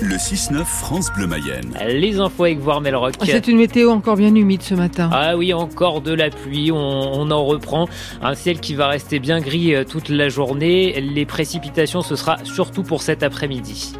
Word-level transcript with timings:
Le 0.00 0.14
6-9 0.14 0.64
France 0.64 1.12
Bleu 1.12 1.26
Mayenne. 1.26 1.76
Les 1.88 2.20
infos 2.20 2.44
avec 2.44 2.60
voir 2.60 2.80
Melrock. 2.80 3.14
C'est 3.24 3.48
une 3.48 3.56
météo 3.56 3.90
encore 3.90 4.16
bien 4.16 4.32
humide 4.32 4.62
ce 4.62 4.74
matin. 4.74 5.10
Ah 5.12 5.36
oui, 5.36 5.52
encore 5.52 6.02
de 6.02 6.12
la 6.12 6.30
pluie, 6.30 6.70
on, 6.70 6.76
on, 6.76 7.30
en 7.32 7.44
reprend. 7.44 7.88
Un 8.22 8.36
ciel 8.36 8.60
qui 8.60 8.74
va 8.74 8.86
rester 8.86 9.18
bien 9.18 9.40
gris 9.40 9.74
euh, 9.74 9.82
toute 9.84 10.08
la 10.08 10.28
journée. 10.28 11.00
Les 11.00 11.26
précipitations, 11.26 12.02
ce 12.02 12.14
sera 12.14 12.38
surtout 12.44 12.84
pour 12.84 13.02
cet 13.02 13.24
après-midi. 13.24 13.94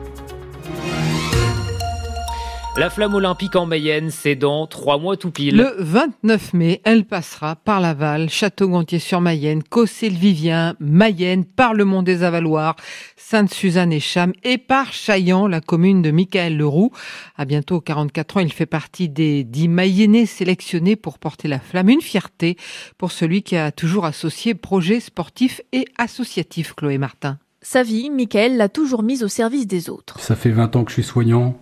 La 2.79 2.91
flamme 2.91 3.15
olympique 3.15 3.57
en 3.57 3.67
Mayenne, 3.67 4.13
c'est 4.13 4.37
dans 4.37 4.69
trois 4.69 4.99
mois 4.99 5.17
tout 5.17 5.33
pile. 5.33 5.57
Le 5.57 5.75
29 5.81 6.55
mai, 6.55 6.81
elle 6.85 7.07
passera 7.07 7.57
par 7.57 7.81
Laval, 7.81 8.31
Château-Gontier-sur-Mayenne, 8.31 9.65
Cossé-le-Vivien, 9.65 10.77
Mayenne, 10.79 11.45
par 11.45 11.75
le 11.75 11.85
Mont 11.85 12.05
des 12.05 12.23
Avaloirs, 12.23 12.77
Sainte-Suzanne 13.17 13.93
et 13.93 13.99
Cham 13.99 14.33
et 14.45 14.59
par 14.59 14.93
Chaillan, 14.93 15.49
la 15.49 15.61
commune 15.61 16.03
de 16.03 16.13
Michael 16.13 16.57
Leroux. 16.57 16.93
À 17.37 17.47
bientôt 17.47 17.81
44 17.81 18.37
ans, 18.37 18.41
il 18.41 18.53
fait 18.53 18.65
partie 18.65 19.09
des 19.09 19.43
dix 19.43 19.67
Mayennais 19.67 20.27
sélectionnés 20.27 20.95
pour 20.95 21.19
porter 21.19 21.49
la 21.49 21.59
flamme. 21.59 21.89
Une 21.89 22.01
fierté 22.01 22.57
pour 22.97 23.11
celui 23.11 23.43
qui 23.43 23.57
a 23.57 23.73
toujours 23.73 24.05
associé 24.05 24.55
projets 24.55 25.01
sportifs 25.01 25.63
et 25.73 25.85
associatifs, 25.99 26.75
Chloé 26.75 26.99
Martin. 26.99 27.41
Sa 27.61 27.83
vie, 27.83 28.09
Michael 28.09 28.57
l'a 28.57 28.69
toujours 28.69 29.03
mise 29.03 29.25
au 29.25 29.29
service 29.29 29.67
des 29.67 29.91
autres. 29.91 30.21
Ça 30.21 30.37
fait 30.37 30.51
20 30.51 30.77
ans 30.77 30.85
que 30.85 30.91
je 30.91 30.95
suis 30.95 31.03
soignant 31.03 31.59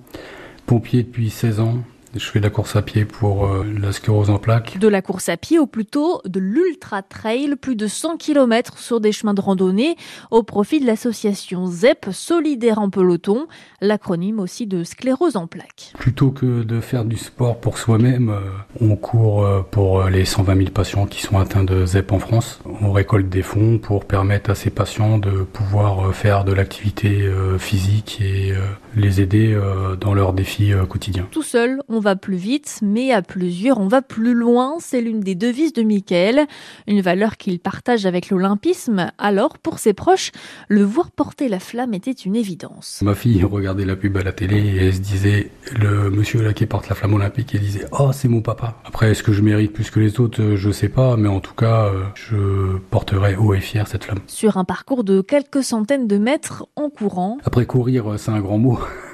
pompier 0.66 1.02
depuis 1.04 1.30
16 1.30 1.60
ans. 1.60 1.78
Je 2.18 2.30
fais 2.30 2.38
de 2.38 2.44
la 2.44 2.50
course 2.50 2.76
à 2.76 2.82
pied 2.82 3.04
pour 3.04 3.46
euh, 3.46 3.64
la 3.78 3.92
sclérose 3.92 4.30
en 4.30 4.38
plaques. 4.38 4.78
De 4.78 4.88
la 4.88 5.02
course 5.02 5.28
à 5.28 5.36
pied 5.36 5.58
ou 5.58 5.66
plutôt 5.66 6.22
de 6.24 6.40
l'ultra 6.40 7.02
trail, 7.02 7.56
plus 7.56 7.76
de 7.76 7.86
100 7.86 8.16
km 8.16 8.78
sur 8.78 9.00
des 9.00 9.12
chemins 9.12 9.34
de 9.34 9.40
randonnée 9.40 9.96
au 10.30 10.42
profit 10.42 10.80
de 10.80 10.86
l'association 10.86 11.66
ZEP, 11.66 12.06
Solidaire 12.12 12.78
en 12.78 12.88
peloton, 12.88 13.46
l'acronyme 13.80 14.40
aussi 14.40 14.66
de 14.66 14.82
sclérose 14.82 15.36
en 15.36 15.46
plaques. 15.46 15.92
Plutôt 15.98 16.30
que 16.30 16.62
de 16.62 16.80
faire 16.80 17.04
du 17.04 17.16
sport 17.16 17.58
pour 17.58 17.76
soi-même, 17.76 18.30
euh, 18.30 18.40
on 18.80 18.96
court 18.96 19.44
euh, 19.44 19.60
pour 19.62 20.04
les 20.04 20.24
120 20.24 20.56
000 20.56 20.70
patients 20.70 21.06
qui 21.06 21.22
sont 21.22 21.38
atteints 21.38 21.64
de 21.64 21.84
ZEP 21.84 22.12
en 22.12 22.18
France. 22.18 22.60
On 22.80 22.92
récolte 22.92 23.28
des 23.28 23.42
fonds 23.42 23.78
pour 23.78 24.06
permettre 24.06 24.50
à 24.50 24.54
ces 24.54 24.70
patients 24.70 25.18
de 25.18 25.42
pouvoir 25.42 26.14
faire 26.14 26.44
de 26.44 26.52
l'activité 26.52 27.30
physique 27.58 28.20
et 28.20 28.54
les 28.94 29.20
aider 29.20 29.58
dans 30.00 30.14
leurs 30.14 30.32
défis 30.32 30.72
quotidiens. 30.88 31.26
Tout 31.30 31.42
seul, 31.42 31.80
on 31.88 32.00
va 32.00 32.05
plus 32.14 32.36
vite, 32.36 32.78
mais 32.82 33.10
à 33.10 33.22
plusieurs, 33.22 33.80
on 33.80 33.88
va 33.88 34.02
plus 34.02 34.34
loin. 34.34 34.76
C'est 34.78 35.00
l'une 35.00 35.20
des 35.20 35.34
devises 35.34 35.72
de 35.72 35.82
Michael, 35.82 36.46
une 36.86 37.00
valeur 37.00 37.36
qu'il 37.36 37.58
partage 37.58 38.06
avec 38.06 38.30
l'olympisme. 38.30 39.10
Alors, 39.18 39.58
pour 39.58 39.80
ses 39.80 39.94
proches, 39.94 40.30
le 40.68 40.82
voir 40.82 41.10
porter 41.10 41.48
la 41.48 41.58
flamme 41.58 41.94
était 41.94 42.12
une 42.12 42.36
évidence. 42.36 43.00
Ma 43.02 43.14
fille 43.14 43.42
regardait 43.42 43.84
la 43.84 43.96
pub 43.96 44.16
à 44.16 44.22
la 44.22 44.32
télé 44.32 44.58
et 44.58 44.86
elle 44.86 44.94
se 44.94 45.00
disait, 45.00 45.50
le 45.76 46.10
monsieur 46.10 46.42
là 46.42 46.52
qui 46.52 46.66
porte 46.66 46.88
la 46.88 46.94
flamme 46.94 47.14
olympique, 47.14 47.54
elle 47.54 47.62
disait, 47.62 47.86
oh, 47.90 48.10
c'est 48.12 48.28
mon 48.28 48.42
papa. 48.42 48.80
Après, 48.84 49.10
est-ce 49.10 49.22
que 49.22 49.32
je 49.32 49.42
mérite 49.42 49.72
plus 49.72 49.90
que 49.90 49.98
les 49.98 50.20
autres? 50.20 50.54
Je 50.54 50.70
sais 50.70 50.88
pas, 50.88 51.16
mais 51.16 51.28
en 51.28 51.40
tout 51.40 51.54
cas, 51.54 51.90
je 52.14 52.76
porterai 52.90 53.34
haut 53.34 53.54
et 53.54 53.60
fier 53.60 53.88
cette 53.88 54.04
flamme. 54.04 54.20
Sur 54.26 54.58
un 54.58 54.64
parcours 54.64 55.02
de 55.02 55.22
quelques 55.22 55.64
centaines 55.64 56.06
de 56.06 56.18
mètres 56.18 56.66
en 56.76 56.90
courant. 56.90 57.38
Après 57.44 57.66
courir, 57.66 58.14
c'est 58.18 58.30
un 58.30 58.40
grand 58.40 58.58
mot. 58.58 58.78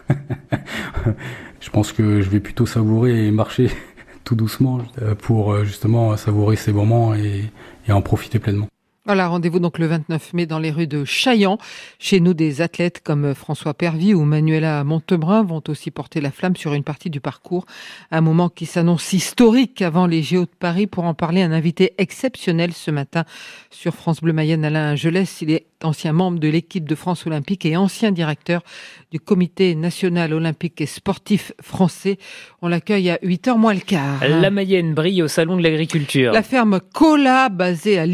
je 1.60 1.70
pense 1.70 1.92
que 1.92 2.20
je 2.20 2.30
vais 2.30 2.40
plutôt 2.40 2.66
savourer 2.66 3.26
et 3.26 3.30
marcher 3.30 3.70
tout 4.24 4.34
doucement 4.34 4.78
euh, 5.00 5.14
pour 5.14 5.52
euh, 5.52 5.64
justement 5.64 6.16
savourer 6.16 6.56
ces 6.56 6.72
moments 6.72 7.14
et, 7.14 7.50
et 7.88 7.92
en 7.92 8.02
profiter 8.02 8.38
pleinement. 8.38 8.71
Voilà, 9.04 9.26
rendez-vous 9.26 9.58
donc 9.58 9.80
le 9.80 9.86
29 9.88 10.32
mai 10.32 10.46
dans 10.46 10.60
les 10.60 10.70
rues 10.70 10.86
de 10.86 11.04
Chaillan. 11.04 11.58
Chez 11.98 12.20
nous, 12.20 12.34
des 12.34 12.60
athlètes 12.60 13.02
comme 13.02 13.34
François 13.34 13.74
Pervy 13.74 14.14
ou 14.14 14.22
Manuela 14.22 14.84
Montebrun 14.84 15.42
vont 15.42 15.60
aussi 15.66 15.90
porter 15.90 16.20
la 16.20 16.30
flamme 16.30 16.54
sur 16.54 16.72
une 16.72 16.84
partie 16.84 17.10
du 17.10 17.20
parcours. 17.20 17.66
Un 18.12 18.20
moment 18.20 18.48
qui 18.48 18.64
s'annonce 18.64 19.12
historique 19.12 19.82
avant 19.82 20.06
les 20.06 20.22
Géos 20.22 20.42
de 20.44 20.50
Paris. 20.56 20.86
Pour 20.86 21.02
en 21.02 21.14
parler, 21.14 21.42
un 21.42 21.50
invité 21.50 21.94
exceptionnel 21.98 22.72
ce 22.72 22.92
matin 22.92 23.24
sur 23.70 23.92
France 23.92 24.20
Bleu 24.20 24.32
Mayenne, 24.32 24.64
Alain 24.64 24.94
Gelès. 24.94 25.42
Il 25.42 25.50
est 25.50 25.66
ancien 25.82 26.12
membre 26.12 26.38
de 26.38 26.46
l'équipe 26.46 26.88
de 26.88 26.94
France 26.94 27.26
Olympique 27.26 27.66
et 27.66 27.76
ancien 27.76 28.12
directeur 28.12 28.62
du 29.10 29.18
Comité 29.18 29.74
national 29.74 30.32
olympique 30.32 30.80
et 30.80 30.86
sportif 30.86 31.52
français. 31.60 32.18
On 32.60 32.68
l'accueille 32.68 33.10
à 33.10 33.16
8h 33.16 33.58
moins 33.58 33.74
le 33.74 33.80
quart. 33.80 34.20
La 34.26 34.50
Mayenne 34.50 34.94
brille 34.94 35.22
au 35.22 35.28
Salon 35.28 35.56
de 35.56 35.62
l'Agriculture. 35.62 36.32
La 36.32 36.44
ferme 36.44 36.80
Cola, 36.94 37.48
basée 37.48 37.98
à 37.98 38.06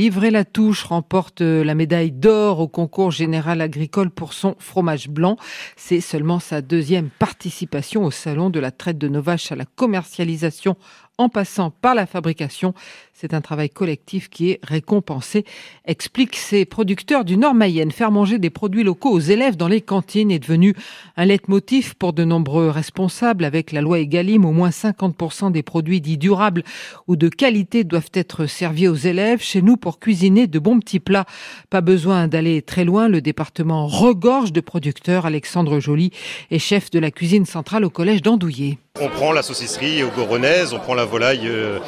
Remporte 0.85 1.41
la 1.41 1.75
médaille 1.75 2.13
d'or 2.13 2.61
au 2.61 2.69
concours 2.69 3.11
général 3.11 3.61
agricole 3.61 4.11
pour 4.11 4.33
son 4.33 4.55
fromage 4.59 5.09
blanc. 5.09 5.37
C'est 5.77 6.01
seulement 6.01 6.41
sa 6.41 6.63
deuxième 6.63 7.11
participation 7.11 8.05
au 8.05 8.11
Salon 8.11 8.51
de 8.51 8.61
la 8.61 8.71
traite 8.71 8.99
de 8.99 9.09
nos 9.09 9.23
vaches 9.23 9.53
à 9.53 9.57
la 9.57 9.65
commercialisation 9.65 10.77
en 11.19 11.29
passant 11.29 11.71
par 11.71 11.95
la 11.95 12.07
fabrication. 12.07 12.73
C'est 13.13 13.35
un 13.35 13.41
travail 13.41 13.69
collectif 13.69 14.31
qui 14.31 14.51
est 14.51 14.61
récompensé, 14.63 15.45
explique 15.85 16.37
ces 16.37 16.65
producteurs 16.65 17.25
du 17.25 17.37
Nord 17.37 17.55
Mayenne. 17.55 17.91
Faire 17.91 18.13
manger 18.13 18.39
des 18.39 18.51
produits 18.51 18.85
locaux 18.85 19.11
aux 19.11 19.19
élèves 19.19 19.57
dans 19.57 19.67
les 19.67 19.81
cantines 19.81 20.31
est 20.31 20.39
devenu 20.39 20.75
un 21.17 21.25
leitmotiv 21.25 21.97
pour 21.97 22.13
de 22.13 22.23
nombreux 22.23 22.71
responsables. 22.71 23.45
Avec 23.45 23.73
la 23.73 23.81
loi 23.81 23.99
Egalim, 23.99 24.45
au 24.45 24.53
moins 24.53 24.69
50% 24.69 25.51
des 25.51 25.65
produits 25.65 26.01
dits 26.01 26.17
durables 26.17 26.63
ou 27.09 27.17
de 27.17 27.29
qualité 27.29 27.83
doivent 27.83 28.11
être 28.15 28.47
servis 28.47 28.87
aux 28.87 28.95
élèves. 28.95 29.43
Chez 29.43 29.63
nous, 29.63 29.77
pour 29.77 29.99
cuisiner 29.99 30.47
de 30.47 30.61
bons 30.61 30.79
petits 30.79 31.01
plats, 31.01 31.27
pas 31.71 31.81
besoin 31.81 32.29
d'aller 32.29 32.63
très 32.63 32.85
loin. 32.85 33.09
Le 33.09 33.21
département 33.21 33.89
regorge 33.89 34.53
de 34.53 34.61
producteurs. 34.61 35.27
Alexandre 35.27 35.81
Joly 35.81 36.13
est 36.53 36.61
chef 36.61 36.91
de 36.91 37.01
la 37.01 37.11
cuisine 37.11 37.47
centrale 37.47 37.85
au 37.85 37.91
collège 37.91 38.23
d'Andouillé. 38.23 38.79
On 39.01 39.09
prend 39.09 39.33
la 39.33 39.43
saucisserie 39.43 40.03
au 40.03 40.09
Goronnaise, 40.09 40.73
on 40.73 40.79
prend 40.79 40.95
la 40.95 41.05
volaille 41.05 41.47
euh, 41.47 41.79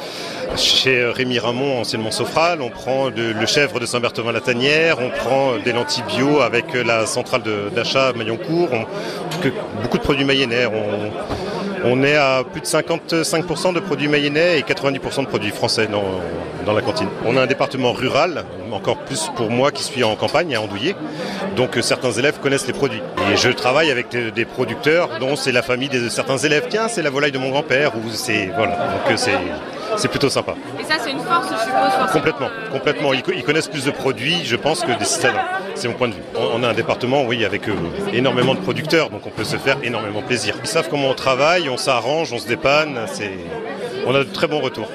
chez 0.55 1.05
Rémi 1.05 1.39
Ramon, 1.39 1.81
anciennement 1.81 2.11
Sofral, 2.11 2.61
on 2.61 2.69
prend 2.69 3.09
le 3.09 3.45
chèvre 3.45 3.79
de 3.79 3.85
Saint-Berthevin-la-Tanière, 3.85 4.97
on 4.99 5.09
prend 5.09 5.57
des 5.57 5.73
lentilles 5.73 6.03
bio 6.07 6.41
avec 6.41 6.73
la 6.73 7.05
centrale 7.05 7.43
d'achat 7.75 8.13
Mailloncourt, 8.13 8.69
beaucoup 9.81 9.97
de 9.97 10.03
produits 10.03 10.25
mayennais. 10.25 10.67
Est 12.03 12.15
à 12.15 12.43
plus 12.43 12.61
de 12.61 12.65
55% 12.65 13.73
de 13.73 13.79
produits 13.79 14.07
mayennais 14.07 14.59
et 14.59 14.61
90% 14.61 15.21
de 15.21 15.27
produits 15.27 15.51
français 15.51 15.87
dans, 15.87 16.03
dans, 16.65 16.73
la 16.73 16.81
cantine. 16.81 17.07
On 17.25 17.37
a 17.37 17.41
un 17.41 17.47
département 17.47 17.91
rural, 17.91 18.45
encore 18.71 18.97
plus 18.97 19.29
pour 19.35 19.49
moi 19.49 19.71
qui 19.71 19.83
suis 19.83 20.03
en 20.03 20.15
campagne, 20.15 20.55
à 20.55 20.61
Andouillé, 20.61 20.95
donc 21.55 21.77
euh, 21.77 21.81
certains 21.81 22.11
élèves 22.11 22.39
connaissent 22.39 22.67
les 22.67 22.73
produits. 22.73 23.01
Et 23.31 23.37
je 23.37 23.49
travaille 23.49 23.91
avec 23.91 24.09
des, 24.09 24.45
producteurs 24.45 25.19
dont 25.19 25.35
c'est 25.35 25.51
la 25.51 25.61
famille 25.61 25.89
de 25.89 26.09
certains 26.09 26.37
élèves. 26.37 26.65
Tiens, 26.69 26.87
c'est 26.87 27.01
la 27.01 27.09
volaille 27.09 27.31
de 27.31 27.37
mon 27.37 27.49
grand-père, 27.49 27.93
ou 27.95 28.09
c'est... 28.11 28.49
Voilà, 28.55 28.75
donc 28.75 29.11
euh, 29.11 29.17
c'est 29.17 29.37
c'est 29.97 30.07
plutôt 30.07 30.29
sympa. 30.29 30.55
Et 30.79 30.83
ça, 30.83 30.95
c'est 31.03 31.11
une 31.11 31.19
force, 31.19 31.47
je 31.51 31.57
suppose 31.57 32.11
Complètement, 32.11 32.49
complètement. 32.71 33.13
Ils, 33.13 33.43
connaissent 33.43 33.67
plus 33.67 33.85
de 33.85 33.91
produits, 33.91 34.45
je 34.45 34.55
pense, 34.55 34.81
que 34.81 34.97
des 34.97 35.05
citadins. 35.05 35.45
C'est 35.75 35.87
mon 35.87 35.93
point 35.93 36.07
de 36.07 36.13
vue. 36.13 36.21
On, 36.35 36.63
a 36.63 36.69
un 36.69 36.73
département, 36.73 37.23
oui, 37.23 37.45
avec 37.45 37.67
euh, 37.67 37.73
énormément 38.13 38.53
de 38.53 38.59
producteurs, 38.59 39.09
donc 39.09 39.25
on 39.25 39.29
peut 39.29 39.43
se 39.43 39.57
faire 39.57 39.77
énormément 39.83 40.21
plaisir. 40.21 40.55
Ils 40.63 40.67
savent 40.67 40.89
comment 40.89 41.09
on 41.09 41.13
travaille, 41.13 41.69
on 41.69 41.77
s'arrange, 41.77 42.33
on 42.33 42.39
se 42.39 42.47
dépanne. 42.47 42.99
On 44.05 44.15
a 44.15 44.19
de 44.19 44.23
très 44.23 44.47
bons 44.47 44.59
retours. 44.59 44.89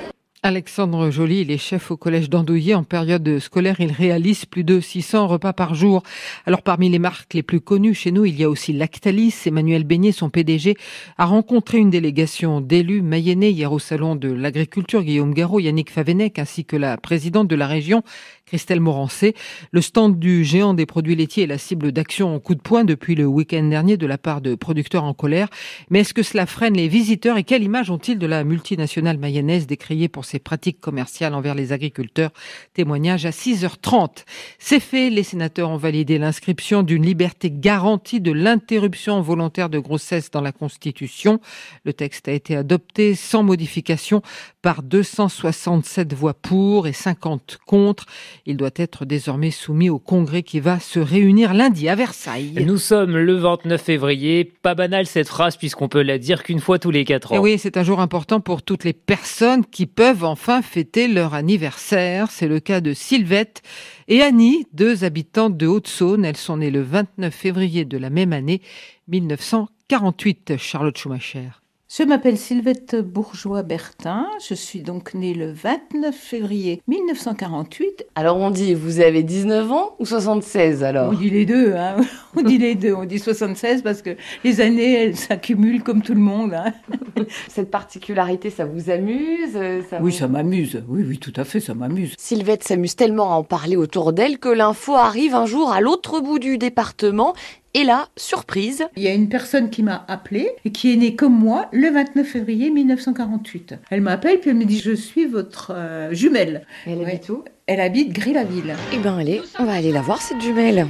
Alexandre 0.47 1.11
Joly, 1.11 1.41
il 1.41 1.51
est 1.51 1.59
chef 1.59 1.91
au 1.91 1.97
collège 1.97 2.31
d'Andouillé. 2.31 2.77
En 2.77 2.85
période 2.85 3.41
scolaire, 3.41 3.81
il 3.81 3.91
réalise 3.91 4.45
plus 4.45 4.63
de 4.63 4.79
600 4.79 5.27
repas 5.27 5.53
par 5.53 5.75
jour. 5.75 6.05
Alors, 6.47 6.63
parmi 6.63 6.89
les 6.89 7.01
marques 7.01 7.35
les 7.35 7.43
plus 7.43 7.61
connues 7.61 7.95
chez 7.95 8.13
nous, 8.13 8.25
il 8.25 8.39
y 8.39 8.45
a 8.45 8.49
aussi 8.49 8.73
Lactalis. 8.73 9.35
Emmanuel 9.47 9.83
Beignet, 9.83 10.13
son 10.13 10.31
PDG, 10.31 10.77
a 11.19 11.25
rencontré 11.25 11.79
une 11.79 11.91
délégation 11.91 12.61
d'élus 12.61 13.03
mayennais 13.03 13.51
hier 13.51 13.73
au 13.73 13.81
salon 13.81 14.15
de 14.15 14.31
l'agriculture. 14.31 15.03
Guillaume 15.03 15.35
Garot, 15.35 15.59
Yannick 15.59 15.91
Favenec, 15.91 16.39
ainsi 16.39 16.65
que 16.65 16.77
la 16.77 16.97
présidente 16.97 17.49
de 17.49 17.57
la 17.57 17.67
région, 17.67 18.05
Christelle 18.47 18.79
Morancé. 18.79 19.35
Le 19.73 19.81
stand 19.81 20.21
du 20.21 20.45
géant 20.45 20.75
des 20.75 20.87
produits 20.87 21.17
laitiers 21.17 21.43
est 21.43 21.49
la 21.49 21.59
cible 21.59 21.91
d'action 21.91 22.33
en 22.33 22.39
coup 22.39 22.55
de 22.55 22.61
poing 22.61 22.85
depuis 22.85 23.17
le 23.17 23.27
week-end 23.27 23.65
dernier 23.65 23.97
de 23.97 24.07
la 24.07 24.19
part 24.19 24.41
de 24.41 24.55
producteurs 24.55 25.03
en 25.03 25.15
colère. 25.15 25.49
Mais 25.91 26.01
est-ce 26.01 26.15
que 26.15 26.23
cela 26.23 26.47
freine 26.47 26.75
les 26.75 26.87
visiteurs 26.87 27.37
et 27.37 27.43
quelle 27.43 27.65
image 27.65 27.91
ont-ils 27.91 28.21
de 28.21 28.27
la 28.29 28.45
multinationale 28.45 29.19
mayonnaise 29.19 29.67
décriée 29.67 30.07
pour 30.09 30.25
ses 30.25 30.36
pratiques 30.39 30.81
commerciales 30.81 31.35
envers 31.35 31.55
les 31.55 31.73
agriculteurs 31.73 32.31
Témoignage 32.75 33.27
à 33.27 33.31
6h30. 33.31 34.25
C'est 34.59 34.81
fait, 34.81 35.11
les 35.11 35.23
sénateurs 35.23 35.71
ont 35.71 35.77
validé 35.77 36.19
l'inscription 36.19 36.83
d'une 36.83 37.05
liberté 37.05 37.51
garantie 37.51 38.21
de 38.21 38.33
l'interruption 38.33 39.21
volontaire 39.21 39.69
de 39.69 39.79
grossesse 39.79 40.31
dans 40.31 40.41
la 40.41 40.53
Constitution. 40.53 41.41
Le 41.85 41.93
texte 41.93 42.29
a 42.29 42.33
été 42.33 42.57
adopté 42.57 43.15
sans 43.15 43.43
modification 43.43 44.23
par 44.63 44.83
267 44.83 46.13
voix 46.13 46.35
pour 46.35 46.87
et 46.87 46.93
50 46.93 47.59
contre. 47.67 48.07
Il 48.47 48.57
doit 48.57 48.71
être 48.77 49.05
désormais 49.05 49.51
soumis 49.51 49.91
au 49.91 49.99
Congrès 49.99 50.43
qui 50.43 50.61
va 50.61 50.81
se 50.81 50.99
réunir 50.99 51.55
lundi 51.55 51.89
à 51.89 51.95
Versailles. 51.95 52.65
Nous 52.65 52.79
sommes 52.79 53.17
le 53.17 53.35
29 53.37 53.81
février. 53.81 54.45
Pas 54.45 54.75
banal 54.75 55.07
cette 55.07 55.29
phrase 55.29 55.57
puisqu'on 55.57 55.89
peut 55.89 56.03
la 56.03 56.19
dire 56.19 56.43
qu'une 56.43 56.61
fois 56.61 56.79
tous 56.79 56.91
les 56.91 57.05
quatre 57.05 57.33
ans. 57.33 57.37
Et 57.37 57.39
oui, 57.39 57.59
c'est 57.59 57.77
un 57.77 57.83
jour 57.83 58.01
important 58.01 58.41
pour 58.41 58.63
toutes 58.63 58.85
les 58.85 58.93
personnes 58.93 59.65
qui 59.65 59.87
peuvent 59.87 60.16
enfin 60.25 60.63
fêter 60.63 61.09
leur 61.09 61.35
anniversaire. 61.35 62.31
C'est 62.31 62.49
le 62.49 62.61
cas 62.61 62.81
de 62.81 62.95
Sylvette 62.95 63.63
et 64.09 64.23
Annie, 64.23 64.67
deux 64.73 65.05
habitantes 65.05 65.57
de 65.57 65.67
Haute-Saône. 65.67 66.25
Elles 66.25 66.37
sont 66.37 66.59
nées 66.59 66.71
le 66.71 66.83
29 66.83 67.35
février 67.35 67.85
de 67.85 67.99
la 67.99 68.11
même 68.11 68.33
année, 68.33 68.61
1940. 69.09 69.71
1948, 69.89 70.57
Charlotte 70.57 70.99
Schumacher. 70.99 71.66
Je 71.89 72.03
m'appelle 72.03 72.37
Sylvette 72.37 72.97
Bourgeois-Bertin, 72.97 74.27
je 74.45 74.55
suis 74.55 74.81
donc 74.81 75.15
née 75.15 75.35
le 75.35 75.53
29 75.53 76.13
février 76.17 76.83
1948. 76.89 78.07
Alors 78.17 78.39
on 78.39 78.51
dit, 78.51 78.75
vous 78.75 78.99
avez 78.99 79.23
19 79.23 79.71
ans 79.71 79.95
ou 80.01 80.05
76 80.05 80.83
alors? 80.83 81.11
On 81.11 81.15
dit 81.15 81.31
les 81.31 81.47
deux, 81.47 81.75
hein 81.75 81.99
on 82.37 82.43
dit 82.43 82.59
les 82.59 82.75
deux, 82.75 82.93
on 82.93 83.05
dit 83.05 83.21
76 83.21 83.83
parce 83.83 84.03
que 84.03 84.17
les 84.43 84.61
années, 84.61 84.95
elles 84.95 85.17
s'accumulent 85.17 85.85
comme 85.85 86.03
tout 86.03 86.15
le 86.15 86.21
monde. 86.21 86.55
Hein 86.55 86.73
Cette 87.49 87.71
particularité, 87.71 88.51
ça 88.51 88.65
vous 88.65 88.91
amuse 88.91 89.57
ça 89.89 89.99
Oui, 90.01 90.13
ça 90.13 90.27
m'amuse, 90.27 90.83
oui, 90.89 91.05
oui, 91.07 91.19
tout 91.19 91.35
à 91.37 91.45
fait, 91.45 91.61
ça 91.61 91.75
m'amuse. 91.75 92.15
Sylvette 92.19 92.65
s'amuse 92.65 92.97
tellement 92.97 93.31
à 93.33 93.37
en 93.37 93.45
parler 93.45 93.77
autour 93.77 94.13
d'elle 94.13 94.39
que 94.39 94.49
l'info 94.49 94.97
arrive 94.97 95.37
un 95.37 95.47
jour 95.47 95.71
à 95.71 95.81
l'autre 95.81 96.19
bout 96.19 96.41
du 96.41 96.59
département 96.59 97.35
et 97.77 97.85
là, 97.85 98.09
surprise. 98.17 98.87
Il 98.97 99.03
y 99.03 99.07
a 99.07 99.13
une 99.13 99.29
personne 99.29 99.69
qui 99.69 99.83
m'a 99.83 100.07
appelée 100.09 100.49
et 100.65 100.73
qui 100.73 100.95
est 100.95 100.97
née 100.97 101.15
comme 101.15 101.39
moi 101.39 101.69
le 101.73 101.91
29 101.91 102.27
février 102.27 102.71
1948. 102.71 103.75
Elle 103.91 104.01
m'appelle 104.01 104.41
puis 104.41 104.49
elle 104.49 104.57
me 104.57 104.65
dit 104.65 104.79
Je 104.79 104.93
suis 104.93 105.27
votre 105.27 105.75
euh, 105.75 106.11
jumelle. 106.15 106.67
elle 106.87 107.05
habite 107.05 107.29
où 107.29 107.45
Elle 107.67 107.81
habite 107.81 108.15
Gris-la-Ville. 108.15 108.75
Eh 108.95 108.97
bien, 108.97 109.19
allez, 109.19 109.43
on 109.59 109.65
va 109.65 109.73
aller 109.73 109.93
la 109.93 110.01
voir, 110.01 110.23
cette 110.23 110.41
jumelle. 110.41 110.87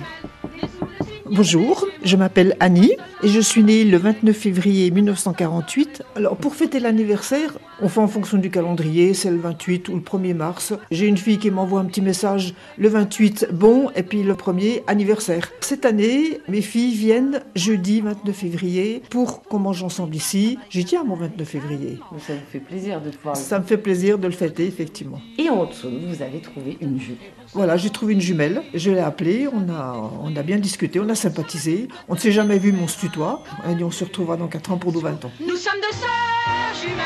Bonjour, 1.28 1.84
je 2.04 2.14
m'appelle 2.14 2.54
Annie 2.60 2.92
et 3.22 3.28
je 3.28 3.40
suis 3.40 3.62
née 3.62 3.84
le 3.84 3.96
29 3.96 4.36
février 4.36 4.90
1948. 4.90 6.02
Alors 6.16 6.36
pour 6.36 6.54
fêter 6.54 6.80
l'anniversaire, 6.80 7.58
on 7.80 7.88
fait 7.88 8.00
en 8.00 8.08
fonction 8.08 8.38
du 8.38 8.50
calendrier, 8.50 9.14
c'est 9.14 9.30
le 9.30 9.38
28 9.38 9.88
ou 9.88 9.94
le 9.94 10.00
1er 10.00 10.34
mars. 10.34 10.74
J'ai 10.90 11.06
une 11.06 11.16
fille 11.16 11.38
qui 11.38 11.50
m'envoie 11.50 11.80
un 11.80 11.86
petit 11.86 12.02
message 12.02 12.54
le 12.76 12.88
28, 12.88 13.48
bon, 13.52 13.90
et 13.96 14.02
puis 14.02 14.22
le 14.22 14.34
1er 14.34 14.82
anniversaire. 14.86 15.50
Cette 15.60 15.86
année, 15.86 16.40
mes 16.48 16.60
filles 16.60 16.94
viennent 16.94 17.40
jeudi 17.54 18.00
29 18.00 18.36
février 18.36 19.02
pour 19.10 19.42
qu'on 19.42 19.58
mange 19.58 19.82
ensemble 19.82 20.14
ici. 20.14 20.58
J'ai 20.68 20.84
dit 20.84 20.96
à 20.96 21.04
mon 21.04 21.16
29 21.16 21.48
février. 21.48 21.98
Ça 22.26 22.34
vous 22.34 22.40
fait 22.50 22.60
plaisir 22.60 23.00
de 23.00 23.10
pouvoir. 23.10 23.36
Ça 23.36 23.58
me 23.58 23.64
fait 23.64 23.78
plaisir 23.78 24.18
de 24.18 24.26
le 24.26 24.32
fêter, 24.32 24.66
effectivement. 24.66 25.20
Et 25.38 25.48
en 25.48 25.64
dessous, 25.64 25.90
vous 25.90 26.22
avez 26.22 26.40
trouvé 26.40 26.76
une 26.80 27.00
jumelle. 27.00 27.18
Voilà, 27.52 27.76
j'ai 27.76 27.90
trouvé 27.90 28.12
une 28.12 28.20
jumelle. 28.20 28.62
Je 28.74 28.90
l'ai 28.90 29.00
appelée, 29.00 29.48
on 29.50 29.70
a, 29.72 30.10
on 30.22 30.34
a 30.36 30.42
bien 30.42 30.58
discuté, 30.58 31.00
on 31.00 31.08
a 31.08 31.14
sympathisé. 31.14 31.88
On 32.08 32.14
ne 32.14 32.18
s'est 32.18 32.32
jamais 32.32 32.58
vu, 32.58 32.72
mon 32.72 32.86
se 32.86 33.06
a 33.24 33.74
dit 33.74 33.84
on 33.84 33.90
se 33.90 34.04
retrouvera 34.04 34.36
dans 34.36 34.48
4 34.48 34.72
ans 34.72 34.78
pour 34.78 34.92
nos 34.92 35.00
20 35.00 35.24
ans. 35.24 35.30
Nous 35.40 35.56
sommes 35.56 35.80
deux 35.80 35.96
sœurs 35.96 36.74
jumelles, 36.80 36.96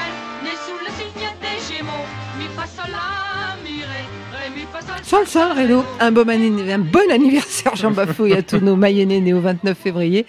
nées 0.42 0.50
sous 0.50 0.78
le 0.78 0.90
signe 0.96 1.28
des 1.40 1.76
Gémeaux. 1.76 1.90
Mi 2.38 2.46
fa 2.56 2.66
sol 2.66 2.90
la 2.90 3.56
mi 3.62 3.80
ré, 3.80 4.04
ré 4.32 4.50
mi 4.54 4.66
fa 4.72 4.80
sol. 4.80 5.04
Sol, 5.04 5.26
sol, 5.26 5.52
Rélo. 5.52 5.84
Un 6.00 6.12
bon, 6.12 6.28
un 6.28 6.78
bon 6.78 7.10
anniversaire, 7.10 7.76
Jean 7.76 7.90
Bafouille, 7.90 8.34
à 8.34 8.42
tous 8.42 8.58
nos 8.58 8.76
Mayennais 8.76 9.20
nés 9.20 9.34
au 9.34 9.40
29 9.40 9.76
février. 9.76 10.26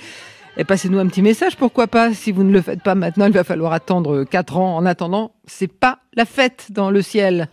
Et 0.57 0.65
passez-nous 0.65 0.99
un 0.99 1.07
petit 1.07 1.21
message, 1.21 1.55
pourquoi 1.55 1.87
pas. 1.87 2.13
Si 2.13 2.31
vous 2.31 2.43
ne 2.43 2.51
le 2.51 2.61
faites 2.61 2.83
pas 2.83 2.93
maintenant, 2.93 3.25
il 3.25 3.31
va 3.31 3.43
falloir 3.43 3.71
attendre 3.73 4.25
4 4.25 4.57
ans. 4.57 4.75
En 4.75 4.85
attendant, 4.85 5.31
c'est 5.45 5.71
pas 5.71 5.99
la 6.13 6.25
fête 6.25 6.67
dans 6.71 6.91
le 6.91 7.01
ciel. 7.01 7.47